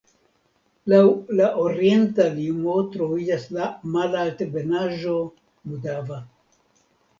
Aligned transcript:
Laŭ 0.93 1.01
la 1.39 1.49
orienta 1.63 2.25
limo 2.39 2.79
troviĝas 2.97 3.47
la 3.59 3.69
malaltebenaĵo 3.99 5.15
Mudava. 5.31 6.23